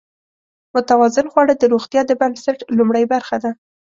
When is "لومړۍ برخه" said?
2.77-3.37